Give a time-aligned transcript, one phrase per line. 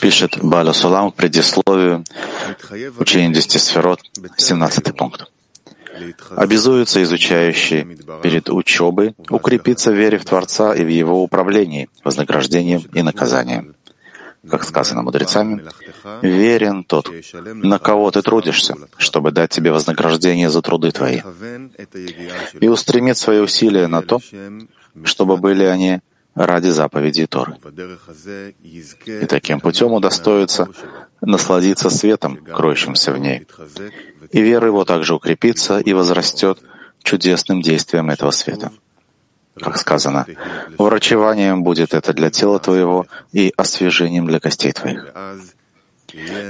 [0.00, 2.02] Пишет Баля Сулам в предисловию
[2.98, 4.00] учения десяти сферот,
[4.38, 5.30] 17 пункт.
[6.34, 13.02] Обязуется изучающий перед учебой укрепиться в вере в Творца и в Его управлении, вознаграждением и
[13.02, 13.74] наказанием.
[14.50, 15.62] Как сказано мудрецами,
[16.22, 21.20] верен тот, на кого ты трудишься, чтобы дать тебе вознаграждение за труды твои,
[22.60, 24.20] и устремит свои усилия на то,
[25.04, 26.00] чтобы были они
[26.34, 27.56] ради заповедей Торы.
[29.04, 30.68] И таким путем удостоится
[31.20, 33.46] насладиться светом, кроющимся в ней.
[34.30, 36.58] И вера его также укрепится и возрастет
[37.02, 38.72] чудесным действием этого света.
[39.54, 40.26] Как сказано,
[40.78, 45.12] врачеванием будет это для тела твоего и освежением для костей твоих.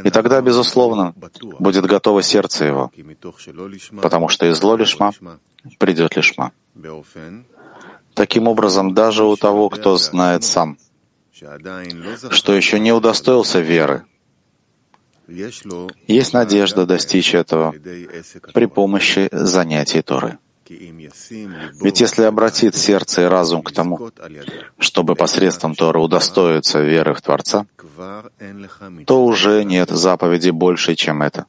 [0.04, 1.14] И тогда, безусловно,
[1.58, 2.92] будет готово сердце его,
[4.00, 5.12] потому что из зло лишма
[5.78, 6.52] придет лишма.
[8.14, 10.76] Таким образом, даже у того, кто знает сам,
[12.30, 14.04] что еще не удостоился веры,
[15.28, 17.74] есть надежда достичь этого
[18.52, 20.38] при помощи занятий Торы.
[21.80, 24.10] Ведь если обратит сердце и разум к тому,
[24.78, 27.66] чтобы посредством Торы удостоиться веры в Творца,
[29.06, 31.46] то уже нет заповеди больше, чем это.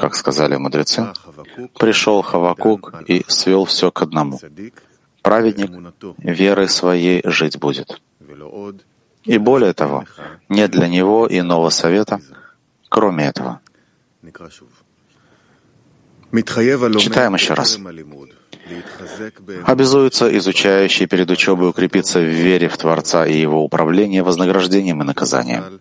[0.00, 1.12] Как сказали мудрецы,
[1.78, 4.40] пришел Хавакук и свел все к одному—
[5.26, 5.70] праведник
[6.18, 8.00] верой своей жить будет.
[9.24, 10.04] И более того,
[10.48, 12.20] нет для него иного совета,
[12.88, 13.60] кроме этого.
[16.98, 17.78] Читаем еще раз.
[19.64, 25.80] Обязуется изучающий перед учебой укрепиться в вере в Творца и его управление вознаграждением и наказанием.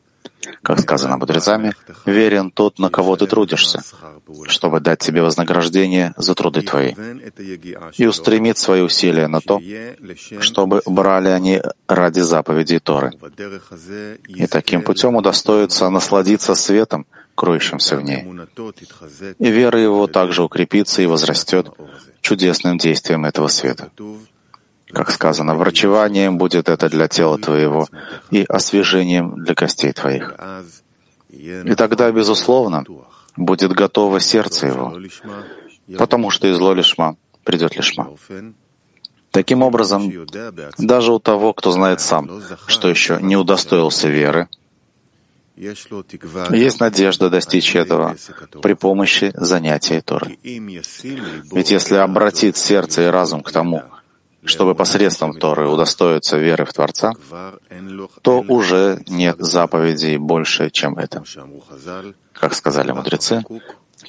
[0.61, 1.73] Как сказано мудрецами,
[2.05, 3.83] верен тот, на кого ты трудишься,
[4.47, 6.93] чтобы дать тебе вознаграждение за труды твои,
[7.97, 9.61] и устремит свои усилия на то,
[10.39, 13.11] чтобы брали они ради заповедей Торы.
[14.27, 18.25] И таким путем удостоится насладиться светом, кроющимся в ней.
[19.39, 21.67] И вера его также укрепится и возрастет
[22.21, 23.91] чудесным действием этого света.
[24.91, 27.87] Как сказано, врачеванием будет это для тела твоего
[28.31, 30.33] и освежением для костей твоих.
[31.29, 32.85] И тогда, безусловно,
[33.35, 34.97] будет готово сердце его,
[35.97, 38.09] потому что из зло лишма придет лишма.
[39.31, 40.11] Таким образом,
[40.77, 42.29] даже у того, кто знает сам,
[42.67, 44.47] что еще не удостоился веры,
[45.57, 48.15] есть надежда достичь этого
[48.61, 50.37] при помощи занятия Торы.
[50.43, 53.83] Ведь если обратить сердце и разум к тому,
[54.45, 57.13] чтобы посредством Торы удостоиться веры в Творца,
[58.21, 61.23] то уже нет заповедей больше, чем это.
[62.33, 63.43] Как сказали мудрецы,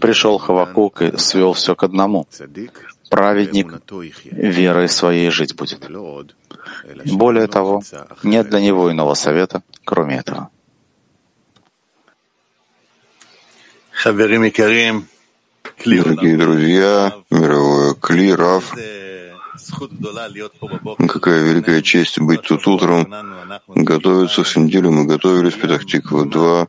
[0.00, 2.26] пришел Хавакук и свел все к одному.
[3.10, 3.80] Праведник
[4.32, 5.88] верой своей жить будет.
[7.06, 7.82] Более того,
[8.22, 10.50] нет для него иного совета, кроме этого.
[15.84, 18.74] Дорогие друзья, мировое Кли, Рав,
[21.08, 23.12] Какая великая честь быть тут утром,
[23.68, 24.90] готовиться всю неделю.
[24.90, 26.68] Мы готовились Петахтиква 2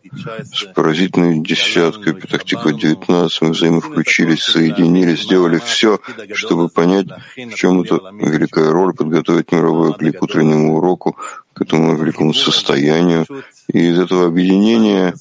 [0.53, 3.41] с поразительной десяткой Петахтиква 19.
[3.41, 5.99] Мы взаимовключились, соединились, сделали все,
[6.33, 11.17] чтобы понять, в чем эта великая роль, подготовить мировой кли к утреннему уроку,
[11.53, 13.25] к этому великому состоянию.
[13.73, 15.15] И из этого объединения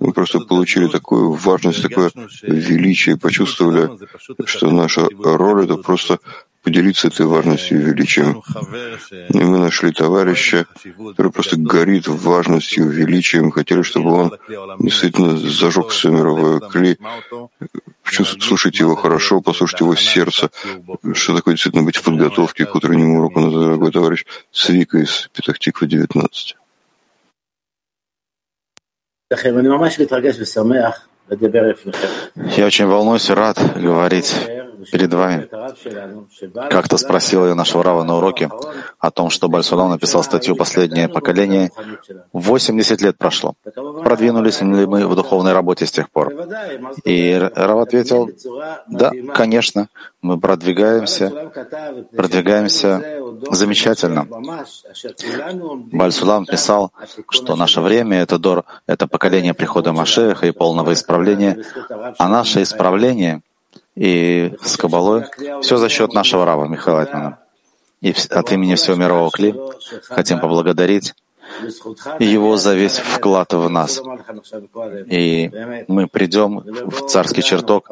[0.00, 2.10] мы просто получили такую важность, такое
[2.42, 3.90] величие, почувствовали,
[4.44, 6.18] что наша роль— это просто
[6.66, 8.42] поделиться этой важностью и величием.
[9.28, 10.66] И мы нашли товарища,
[11.10, 13.52] который просто горит важностью, величием.
[13.52, 14.32] Хотели, чтобы он
[14.80, 16.98] действительно зажег все мировое кли.
[18.40, 20.50] Слушайте его хорошо, послушайте его сердце.
[21.12, 26.56] Что такое действительно быть в подготовке к утреннему уроку, дорогой товарищ Свика из Петахтиква 19.
[32.56, 34.34] Я очень волнуюсь и рад говорить
[34.92, 35.48] перед вами.
[36.70, 38.50] Как-то спросил я нашего Рава на уроке
[38.98, 41.70] о том, что Бальсулам написал статью «Последнее поколение».
[42.32, 43.54] 80 лет прошло.
[44.02, 46.32] Продвинулись ли мы в духовной работе с тех пор?
[47.04, 48.30] И Рав ответил,
[48.88, 49.88] да, конечно,
[50.22, 51.52] мы продвигаемся,
[52.16, 53.02] продвигаемся
[53.50, 54.26] замечательно.
[55.92, 56.92] Бальсулам писал,
[57.30, 61.62] что наше время— это дор, это поколение прихода Машеха и полного исправления,
[62.18, 63.42] а наше исправление—
[63.96, 65.24] и с Кабалой.
[65.62, 67.38] Все за счет нашего Рава Михаила Айтмана.
[68.00, 69.54] И от имени всего мирового Кли
[70.08, 71.14] хотим поблагодарить
[72.18, 74.02] его за весь вклад в нас.
[75.06, 75.50] И
[75.88, 77.90] мы придем в царский чертог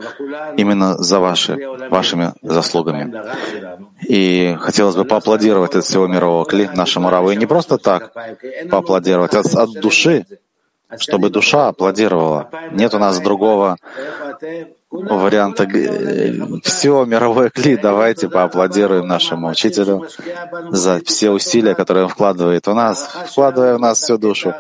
[0.57, 1.59] именно за ваши,
[1.91, 3.13] вашими заслугами.
[4.07, 7.31] И хотелось бы поаплодировать от всего мирового кли нашему Раву.
[7.31, 8.13] И не просто так
[8.71, 10.27] поаплодировать, а от души,
[10.99, 12.51] чтобы душа аплодировала.
[12.73, 13.77] Нет у нас другого
[14.95, 15.67] варианта
[16.63, 20.07] все мировое кли, давайте поаплодируем нашему учителю
[20.71, 24.55] за все усилия, которые он вкладывает в нас, вкладывая в нас всю душу.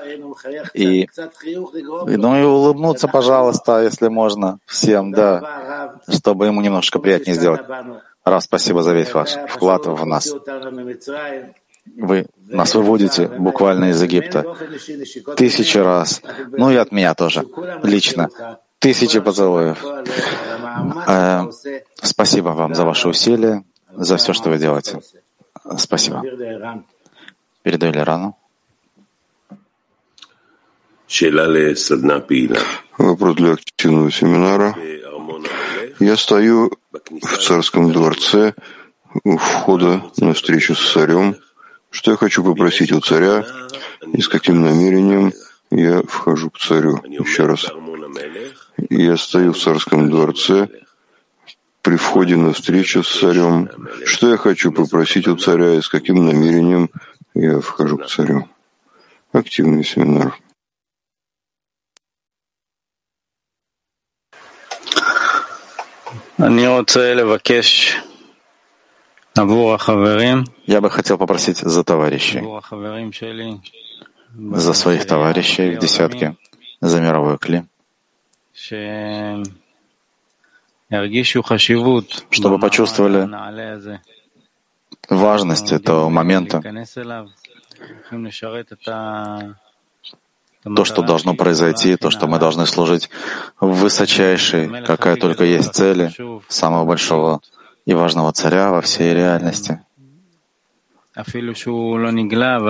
[0.75, 1.09] И,
[2.07, 7.63] ну и улыбнуться, пожалуйста, если можно, всем, да, чтобы ему немножко приятнее сделать.
[8.25, 10.35] Раз, спасибо за весь ваш вклад в нас.
[11.97, 14.57] Вы нас выводите буквально из Египта
[15.37, 16.23] тысячи раз.
[16.51, 17.45] Ну и от меня тоже,
[17.83, 18.31] лично
[18.85, 19.83] тысячи поцелуев.
[21.07, 21.47] Э,
[22.03, 23.65] спасибо вам за ваши усилия,
[23.97, 25.01] за все, что вы делаете.
[25.79, 26.23] Спасибо.
[27.63, 28.37] Передаю Лирану.
[32.99, 34.77] Вопрос для активного семинара.
[35.99, 38.53] Я стою в царском дворце
[39.25, 41.37] у входа на встречу с царем.
[41.89, 43.47] Что я хочу попросить у царя
[44.13, 45.33] и с каким намерением
[45.71, 47.01] я вхожу к царю?
[47.05, 47.71] Еще раз.
[48.76, 50.69] Я стою в царском дворце
[51.82, 53.69] при входе на встречу с царем.
[54.05, 56.91] Что я хочу попросить у царя и с каким намерением
[57.35, 58.49] я вхожу к царю?
[59.32, 60.38] Активный семинар.
[70.67, 72.43] Я бы хотел попросить за товарищей,
[74.37, 76.37] за своих товарищей в десятке,
[76.81, 77.65] за мировой кли,
[82.31, 83.28] чтобы почувствовали
[85.08, 86.62] важность этого момента,
[90.76, 93.11] то, что должно произойти, то, что мы должны служить
[93.61, 96.12] высочайшей, какая только есть цели,
[96.49, 97.40] самого большого
[97.84, 99.81] и важного царя во всей реальности.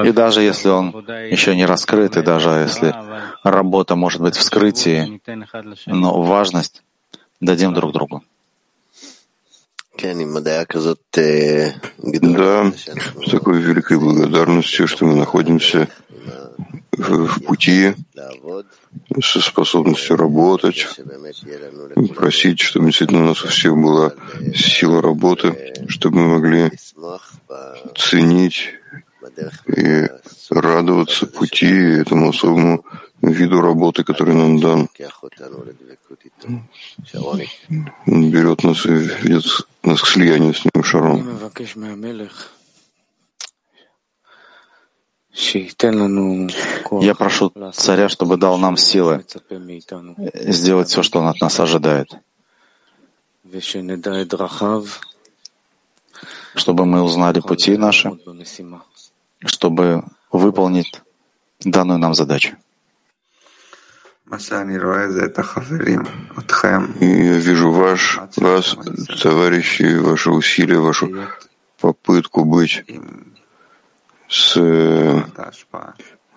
[0.05, 0.91] И даже если он
[1.31, 2.95] еще не раскрыт, и даже если
[3.43, 5.21] работа может быть в скрытии,
[5.87, 6.83] но важность
[7.41, 8.23] дадим друг другу.
[11.99, 12.73] Да,
[13.25, 15.89] с такой великой благодарностью, что мы находимся
[16.97, 17.95] в пути
[19.23, 20.87] со способностью работать,
[22.15, 24.13] просить, чтобы действительно у нас у всех была
[24.55, 26.71] сила работы, чтобы мы могли
[27.97, 28.75] ценить
[29.77, 30.09] и
[30.51, 32.85] радоваться пути этому особому
[33.23, 34.89] виду работы, который нам дан.
[38.07, 39.45] Он берет нас и ведет
[39.83, 41.39] нас к слиянию с ним шаром.
[45.35, 49.25] Я прошу царя, чтобы дал нам силы
[50.33, 52.09] сделать все, что он от нас ожидает,
[56.55, 58.13] чтобы мы узнали пути наши,
[59.45, 61.03] чтобы выполнить
[61.65, 62.57] данную нам задачу.
[67.01, 68.77] Я вижу ваш, вас,
[69.21, 71.11] товарищи, ваши усилия, вашу
[71.81, 72.85] попытку быть
[74.35, 74.55] с,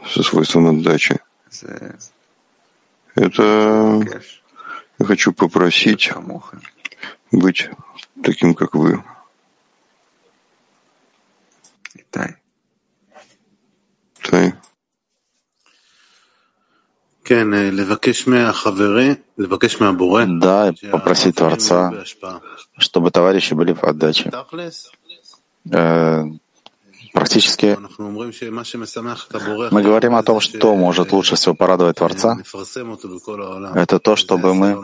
[0.06, 1.20] со свойством отдачи.
[3.16, 3.44] Это
[5.00, 6.12] я хочу попросить
[7.32, 7.70] быть
[8.24, 9.04] таким, как вы.
[12.12, 12.36] Тай.
[20.40, 21.92] Да, попросить Творца,
[22.78, 24.30] чтобы товарищи были в отдаче.
[27.28, 27.78] Практически
[29.72, 32.38] мы говорим о том, что может лучше всего порадовать Творца.
[33.76, 34.82] Это то, чтобы мы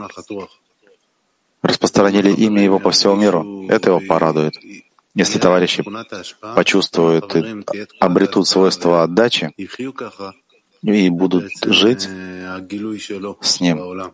[1.62, 3.66] распространили имя Его по всему миру.
[3.70, 4.56] Это Его порадует.
[5.16, 5.86] Если товарищи
[6.56, 7.64] почувствуют и
[8.02, 9.54] обретут свойства отдачи
[10.82, 12.10] и будут жить
[13.42, 14.12] с Ним,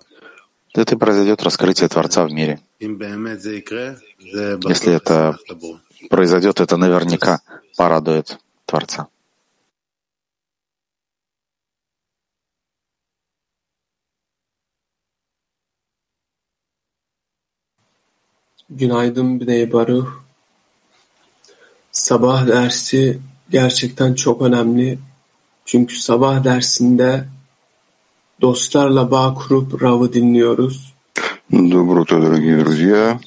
[0.76, 2.60] это произойдет раскрытие Творца в мире.
[2.80, 5.36] Если это
[6.10, 7.42] произойдет, это наверняка
[7.78, 9.08] порадует Творца.
[18.70, 20.10] Günaydın Biney Baruch.
[21.92, 25.00] Sabah dersi gerçekten çok önemli.
[25.66, 27.26] Çünkü sabah dersinde
[28.42, 30.94] dostlarla bağ kurup Rav'ı dinliyoruz.
[31.52, 33.20] Доброе утро, дорогие друзья.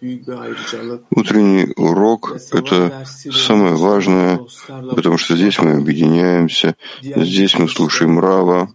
[0.00, 8.72] Утренний урок— это самое важное, потому что здесь мы объединяемся, здесь мы слушаем Рава.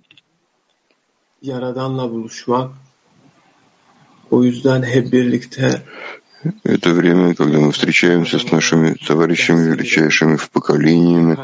[6.64, 11.38] Это время, когда мы встречаемся с нашими товарищами, величайшими в поколениями.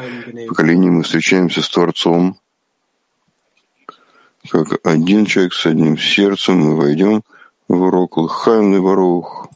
[0.44, 2.38] В поколении мы встречаемся с Творцом.
[4.48, 7.22] Как один человек с одним сердцем мы войдем
[7.66, 9.48] в урок Лхайм Барух.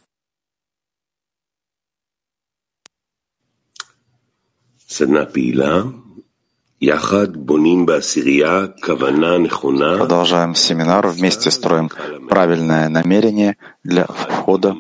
[9.99, 11.91] Продолжаем семинар, вместе строим
[12.29, 14.75] правильное намерение для входа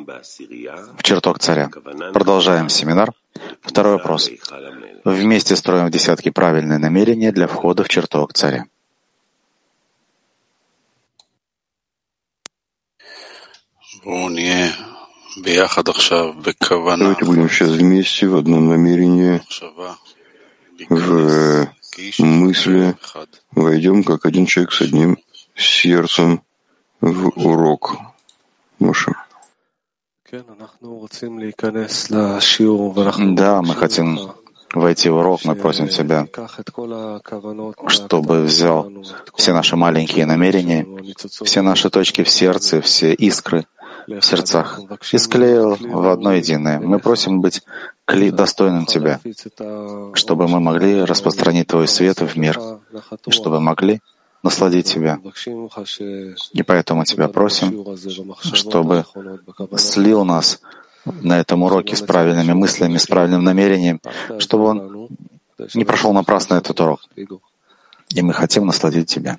[0.98, 1.70] в чертог царя.
[2.12, 3.12] Продолжаем семинар.
[3.60, 4.30] Второй вопрос.
[5.04, 8.66] Вместе строим в десятки правильное намерение для входа в чертог царя.
[17.00, 19.42] Давайте будем сейчас вместе в одном намерении,
[20.88, 21.68] в
[22.18, 22.96] мысли
[23.52, 25.18] войдем как один человек с одним
[25.54, 26.42] сердцем
[27.00, 27.96] в урок.
[28.78, 29.12] Маша.
[33.34, 34.18] Да, мы хотим
[34.74, 36.26] войти в урок, мы просим Тебя,
[37.88, 38.90] чтобы взял
[39.34, 40.86] все наши маленькие намерения,
[41.44, 43.66] все наши точки в сердце, все искры
[44.06, 44.80] в сердцах
[45.12, 46.80] и склеил в одно единое.
[46.80, 47.62] Мы просим быть
[48.06, 49.20] достойным Тебя,
[50.14, 52.60] чтобы мы могли распространить Твой свет в мир,
[53.26, 54.00] и чтобы могли
[54.42, 55.18] насладить Тебя.
[56.52, 57.84] И поэтому Тебя просим,
[58.52, 59.04] чтобы
[59.76, 60.60] слил нас
[61.22, 64.00] на этом уроке с правильными мыслями, с правильным намерением,
[64.38, 65.08] чтобы он
[65.74, 67.00] не прошел напрасно этот урок.
[68.10, 69.38] И мы хотим насладить Тебя.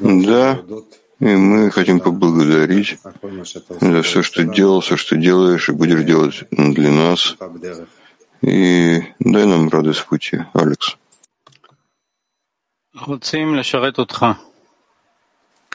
[0.00, 0.60] Да,
[1.20, 2.98] и мы хотим поблагодарить
[3.80, 7.36] за все, что делал, все, что делаешь и будешь делать для нас.
[8.40, 10.96] И дай нам радость в пути, Алекс.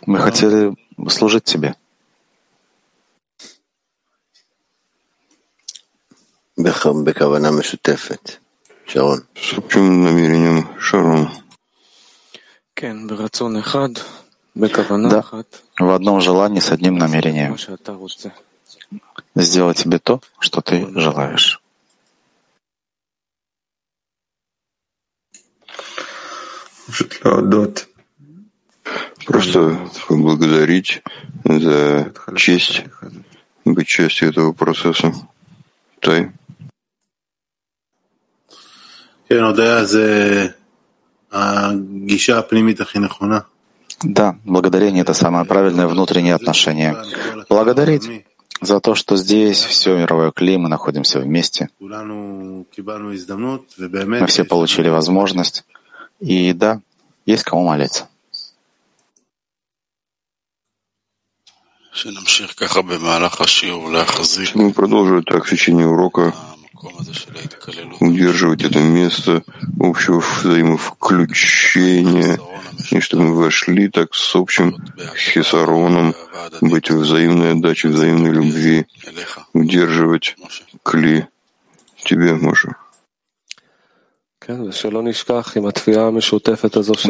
[0.06, 0.76] Мы хотели
[1.10, 1.76] служить тебе.
[9.36, 11.30] С общим намерением, Шарон.
[15.10, 17.58] Да, в одном желании с одним намерением.
[19.36, 21.60] Сделать тебе то, что ты желаешь.
[29.26, 31.02] Просто поблагодарить
[31.46, 32.84] за честь
[33.66, 35.14] быть частью этого процесса.
[36.00, 36.32] Тай.
[44.04, 46.96] Да, благодарение— это самое правильное внутреннее отношение.
[47.50, 48.26] Благодарить
[48.62, 51.70] за то, что здесь все мировое кли, мы находимся вместе.
[54.20, 55.66] Мы все получили возможность.
[56.20, 56.82] И да,
[57.26, 58.10] есть кому молиться.
[64.56, 66.34] Мы продолжим так в течение урока
[68.00, 69.44] удерживать это место
[69.80, 72.40] общего взаимовключения,
[72.92, 74.76] и чтобы мы вошли так с общим
[75.16, 76.14] хисароном,
[76.62, 78.86] быть в взаимной отдаче, взаимной любви,
[79.54, 80.36] удерживать
[80.84, 81.28] кли
[82.04, 82.76] тебе, Маша.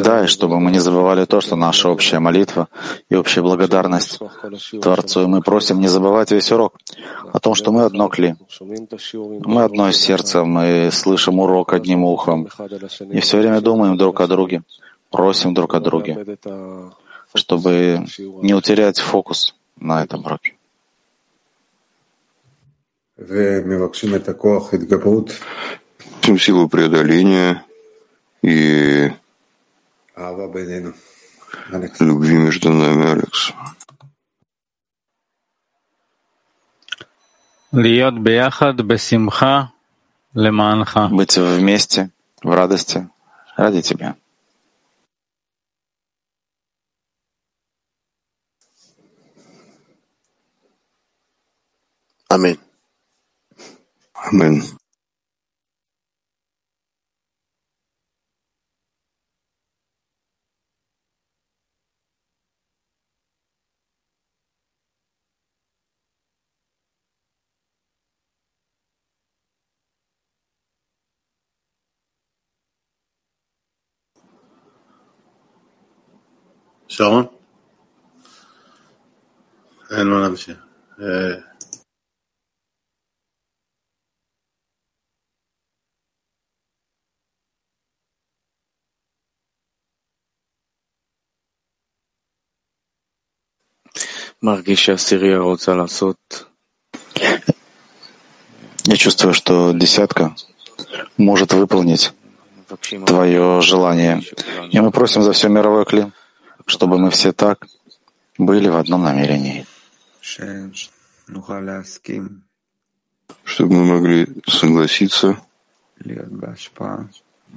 [0.03, 2.67] Да, и чтобы мы не забывали то, что наша общая молитва
[3.09, 4.19] и общая благодарность
[4.81, 6.77] Творцу, и мы просим не забывать весь урок
[7.31, 8.35] о том, что мы одно кли,
[9.45, 12.47] мы одно сердце, мы слышим урок одним ухом,
[13.11, 14.61] и все время думаем друг о друге,
[15.09, 16.37] просим друг о друге,
[17.33, 18.05] чтобы
[18.41, 20.55] не утерять фокус на этом уроке.
[26.23, 27.65] Просим силу преодоления
[28.41, 29.11] и
[31.99, 33.51] любви между нами, Алекс.
[41.09, 42.09] Быть вместе,
[42.41, 43.09] в радости,
[43.57, 44.15] ради тебя.
[52.29, 52.59] Аминь.
[54.13, 54.63] Аминь.
[76.92, 77.26] שרון?
[79.90, 80.56] אין מה להמשיך.
[98.84, 100.36] Я чувствую, что десятка
[101.16, 102.12] может выполнить
[103.06, 104.22] твое желание.
[104.70, 106.12] И мы просим за все мировое клин
[106.65, 107.67] чтобы мы все так
[108.37, 109.65] были в одном намерении.
[113.43, 115.37] Чтобы мы могли согласиться,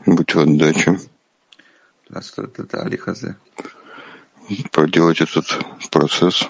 [0.06, 1.00] быть в отдаче,
[4.72, 5.46] проделать этот
[5.90, 6.44] процесс.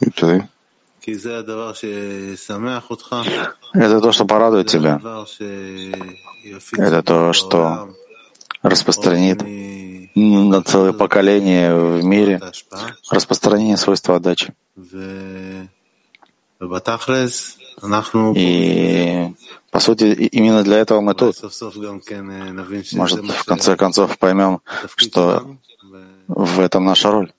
[0.00, 0.42] Итай.
[3.72, 5.00] Это то, что порадует тебя.
[6.76, 7.94] Это то, что
[8.62, 9.42] распространит
[10.16, 12.40] на целое поколение в мире
[13.10, 14.54] распространение свойства отдачи.
[18.34, 19.34] И,
[19.70, 21.36] по сути, именно для этого мы тут.
[22.92, 24.60] Может, в конце концов поймем,
[24.96, 25.56] что
[26.28, 27.32] в этом наша роль.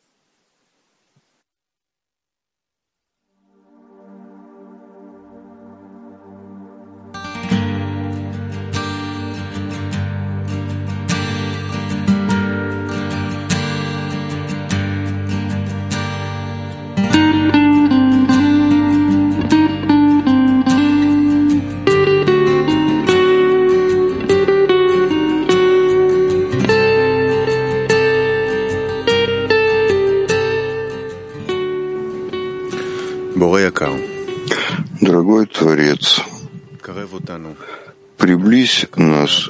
[39.27, 39.49] Нас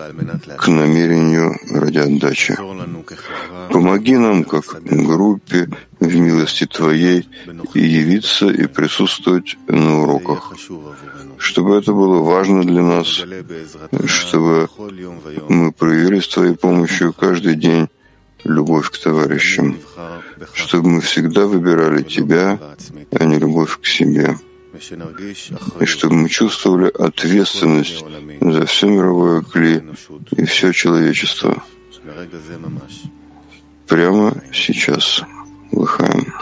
[0.57, 2.57] к намерению ради отдачи.
[3.71, 7.27] Помоги нам, как группе, в милости Твоей,
[7.73, 10.53] и явиться и присутствовать на уроках,
[11.37, 13.23] чтобы это было важно для нас,
[14.05, 14.69] чтобы
[15.49, 17.89] мы проявили с Твоей помощью каждый день
[18.43, 19.79] любовь к товарищам,
[20.53, 22.59] чтобы мы всегда выбирали Тебя,
[23.11, 24.37] а не любовь к себе,
[25.79, 28.03] и чтобы мы чувствовали ответственность
[28.41, 29.83] за все мировое кли
[30.31, 31.63] и все человечество.
[33.87, 35.23] Прямо сейчас.
[35.71, 36.33] Лыхаем.